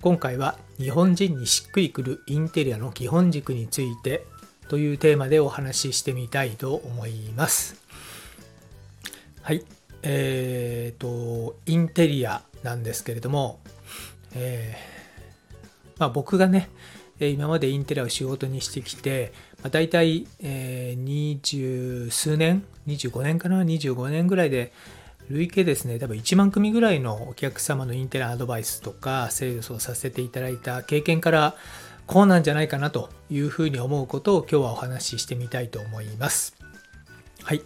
[0.00, 4.24] 今回は日本人にしっくりくるインテリアの基本軸について
[4.68, 7.82] というテーマでお話ししてみたいと思います。
[9.42, 9.64] はい。
[10.02, 13.58] えー、と、インテリアなんですけれども、
[14.34, 14.98] えー
[15.98, 16.70] まあ、僕がね、
[17.18, 24.72] 今までインテリアを仕事にしてきて、まあ、大体、えー、二十数年、25年かな、25年ぐらいで、
[25.30, 31.54] 累計ですね、多分1万組ぐらいのお客様のインテリアアドバイスとか、セールスをさせていただいた経験から、
[32.06, 36.56] こうなんじゃないかなというふうに思うことを今日はお話ししてみたいと思います。
[37.42, 37.62] はい。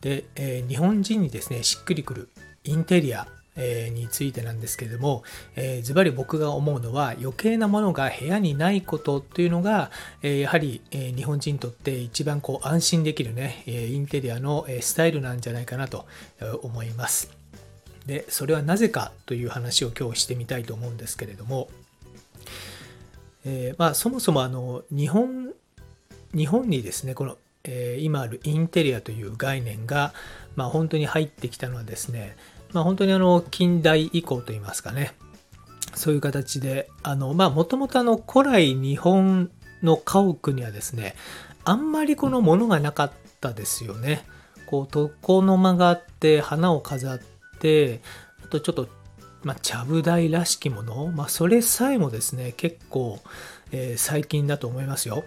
[0.00, 2.28] で、えー日本人にですね、しっくりくる
[2.64, 5.24] インテリア、えについてなんですけれども、
[5.56, 9.90] えーズバリ僕が思うのは余計なものが部屋にないことというのが、
[10.22, 16.06] えやはり、え日本人にとって一番こう安心できるね、えインテリアのえスタイルなんじゃないかなと
[16.62, 17.30] 思います。
[18.06, 21.68] で、それはなぜかという話を今日してみたいと思うんですけれども、
[23.44, 25.52] えーまあ、そもそもあの日本
[26.34, 30.12] 日本にですねこの、えー今あるインテリアという概念が、
[30.54, 32.36] まあ、本当に入ってきたのはですね、
[32.72, 35.14] まあ、本当にあの近代以降といいますかね。
[35.94, 39.50] そういう形であのまあもともとあの古来日本
[39.82, 41.14] の家屋にはですね
[41.64, 44.24] あんまりこのものがなかったですよね。
[44.66, 47.20] こう床の間があって花を飾っ
[47.60, 48.00] て
[48.44, 48.88] あとちょっと
[49.46, 53.20] まあ、ちゃぶ台らしきもの、まあ、それさえもですね、結構、
[53.70, 55.24] えー最近だと思いますよ。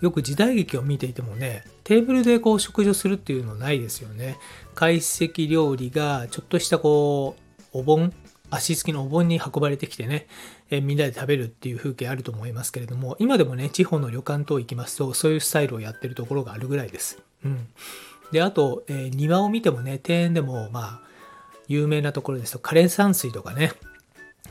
[0.00, 4.38] よく時代劇を見ていてもね、テーブルでこう食事をするっていうのないですよね。
[4.74, 8.12] 懐石料理がちょっとしたこう、お盆、
[8.50, 10.26] 足つきのお盆に運ばれてきてね、
[10.70, 17.22] えみんなで食べるっていう風景あると思いますけれども、今でもね、地方の旅館等行きますと、そういうスタイルをやってるところがあるぐらいです。
[17.44, 17.68] うん。
[18.32, 21.06] で、あと、えー庭を見てもね、庭園でも、まあ、
[21.68, 23.72] 有名なところですと枯山水とかね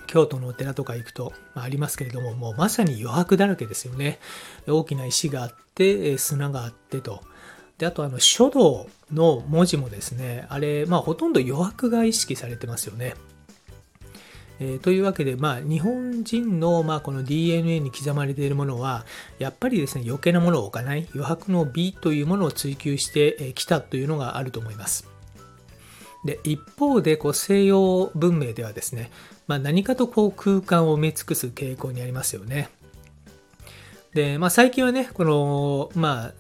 [0.06, 4.20] 京都のお寺とか行くと、まあ、ありますけれどももうまさに余白だらけですよね。
[4.68, 7.22] 大きな石があって砂があってと。
[7.78, 13.16] であとあの書道の文字もですねあれまあほとんど余白が意識されてますよね。
[14.60, 19.06] えーというわけで、まあ、日本人の、まあ、この DNA に刻まれているものは、
[19.38, 25.15] やっぱりですね、余計なものを置かない、余白の美というものを追求してきたというのがあると思います。
[26.26, 29.12] で一方でこう西洋文明ではですね、
[29.48, 32.70] まあ、何かとこう空間を埋め尽くす傾向にありますよね。
[34.16, 36.34] で、まあ、最近はねこのまあ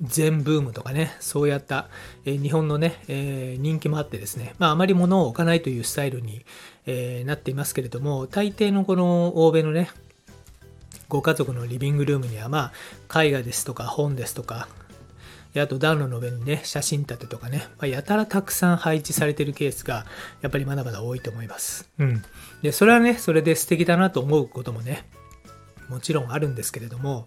[0.00, 1.88] 全ブームとかねそうやった、
[2.24, 6.44] え日本のね、えー人気もあってですね、まあ、あまり物を置かないというスタイルに、
[6.86, 9.90] えーなっていますけれども大抵のこの欧米のね
[11.08, 12.72] ご家族のリビングルームにはま
[13.08, 14.68] あ絵画ですとか本ですとか
[15.54, 20.06] であと暖炉の上にね、写真立てとかね、まあ、やたらたくさん配置されてるケースが、
[20.40, 21.88] やっぱりまだまだ多いと思います。
[21.98, 22.22] うん。
[22.62, 25.04] で、それはね、それで素敵だなと思うこともね、
[25.88, 27.26] もちろんあるんですけれども、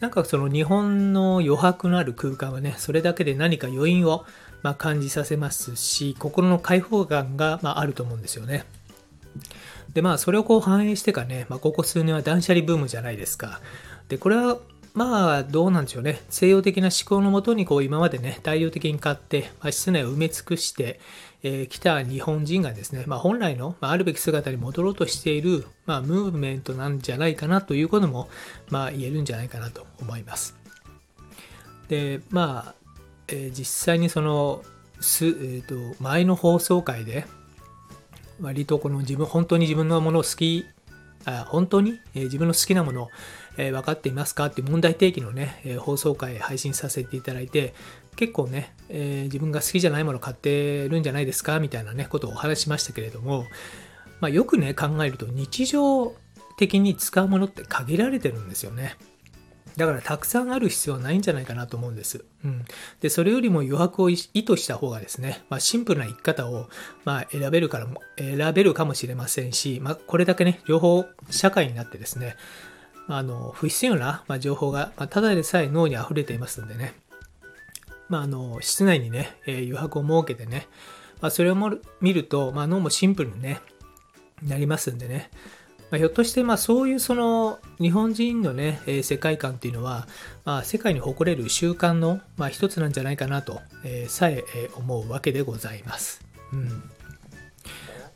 [0.00, 4.24] なんかその日本の余白のある空間はね、それだけで何か余韻を、
[4.62, 8.64] ま、感じさせますし、心の開放感が、まあ、あると思うんですよね。
[9.92, 13.60] で、まあ、それをこう反映してかね、まあ、ここ数年は断捨離ブームじゃないですか。
[14.08, 14.58] で、これは、
[14.96, 16.22] まあ、どうなんでしょうね。
[16.30, 20.98] 西洋的な思考のもとに、こう、今までね、大量的に買って、まあ、室内を埋め尽くして、
[21.42, 28.30] えー来た日本人がですね、まあ、本来の、まあ、あるべき姿に戻ろうとしている、まあ、ムーブメントなんじゃないかなということも、
[28.70, 30.56] まあ、言えるんじゃないかなと思います。
[31.88, 32.74] で、まあ、
[33.28, 34.62] えー実際にその、
[35.00, 37.26] す、えーと、前の放送回で、
[38.40, 40.64] 割とこの自分、本当に自分のものを好き、
[41.24, 43.10] 本当に、自分の好きなものを、
[43.56, 44.46] 分かっていますか？
[44.46, 47.74] って問題提起のね、放送回配信させていただいて、
[48.14, 51.58] 結構ね、え自分が好きじゃないもの買ってるんじゃないですか？
[51.58, 53.46] みたいなね、ことをお話ししましたけれども、
[54.20, 56.14] まあ、よくね、考えると日常
[56.56, 58.96] 的に使うものって限られてるんですよね。
[59.76, 62.24] だからたくさんある必要はないんじゃないかなと思うんです。
[62.44, 62.64] うん。
[63.00, 66.68] で、それよりも余白を意図した方がですね、まあ、シンプルな生き方を、
[67.04, 72.36] まあ、選べるからも、選べるかもしれませんし、まあ、これだけね、両方社会になってですね、
[73.06, 76.94] まあの、不必要な、ま、情報が、ま、ただでさえ脳に溢れていますんでね、
[78.08, 80.68] まあ、あの、室内にね、え余白を設けてね、
[81.20, 81.56] ま、それを
[82.00, 83.60] 見ると、ま、脳もシンプルにね、
[84.42, 85.30] なりますんでね、
[85.90, 90.08] まあ、ひょっとしてまあそういうその日本人のね、えー、世界観っていうのは、
[90.44, 94.44] まあ、世界に誇れる習慣の、まあ、一つなんじゃないかなと、えー、さえ
[94.74, 96.24] 思うわけでございます。
[96.52, 96.82] うん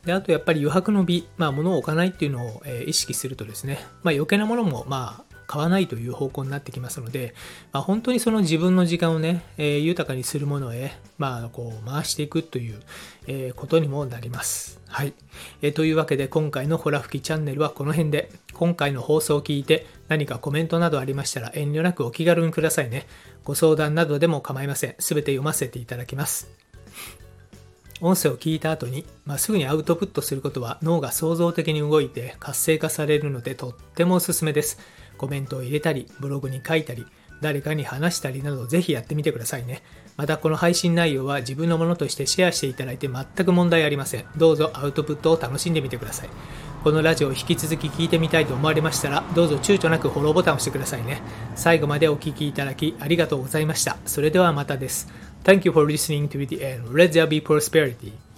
[0.05, 7.33] であとやっぱり余白の美、まあ、物を置かないっていうのを、えー、意識するとですね、まあ、余計なものも、まあ、買わないという方向になってきますので、
[7.73, 12.79] まあ、本当にその自分の時間をね、えー、豊かにするものへ、まあ、こう回していくという、
[13.27, 14.79] えー、ことにもなります。
[14.87, 15.13] はい、
[15.61, 23.05] えー、というわけで今回のホラ吹きチャンネルはこの辺で、今回の放送を聞いて何かコメントなどありましたら遠慮なくお気軽にくださいね。
[23.43, 24.95] ご相談などでも構いません。
[24.99, 26.49] すべて読ませていただきます。
[27.99, 34.79] 音声を聞いた後に、まあ、すぐにアウトプットすることは脳が創造的に動いて活性化されるのでとってもおすすめです。
[35.21, 37.05] コメントを入れたり、ブログに書いたり、
[37.41, 39.83] 誰かに話したりなどぜひやってみてくださいね。
[40.17, 44.25] またこの配信内容は自分のものとしてシェアしていただいて全く問題ありません。
[44.35, 46.29] どうぞアウトプットを楽しんでみてください。
[46.83, 51.21] このラジオを引き続き聞いてみたいと思われましたら、どうぞ躊躇なくフォローボタンを押してくださいね。
[51.55, 53.97] 最後までお聴きいただきありがとうございました。
[54.07, 55.07] それではまたです。
[55.43, 56.91] Thank you for listening to the end.
[56.91, 58.30] Let there be prosperity.